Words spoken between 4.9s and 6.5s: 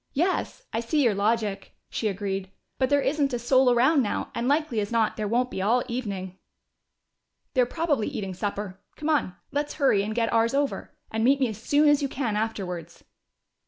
not there won't be all evening."